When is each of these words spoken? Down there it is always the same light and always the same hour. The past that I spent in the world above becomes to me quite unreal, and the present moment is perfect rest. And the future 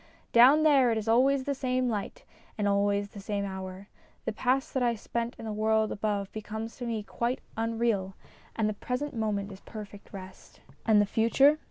Down 0.31 0.63
there 0.63 0.89
it 0.91 0.97
is 0.97 1.07
always 1.07 1.43
the 1.43 1.53
same 1.53 1.87
light 1.87 2.23
and 2.57 2.67
always 2.67 3.09
the 3.09 3.19
same 3.19 3.45
hour. 3.45 3.87
The 4.25 4.33
past 4.33 4.73
that 4.73 4.81
I 4.81 4.95
spent 4.95 5.35
in 5.37 5.45
the 5.45 5.53
world 5.53 5.91
above 5.91 6.31
becomes 6.31 6.75
to 6.77 6.87
me 6.87 7.03
quite 7.03 7.39
unreal, 7.55 8.15
and 8.55 8.67
the 8.67 8.73
present 8.73 9.15
moment 9.15 9.51
is 9.51 9.59
perfect 9.59 10.11
rest. 10.11 10.59
And 10.87 10.99
the 10.99 11.05
future 11.05 11.59